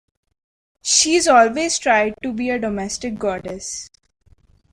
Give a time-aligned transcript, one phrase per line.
[0.81, 3.87] She's always tried to be a domestic goddess.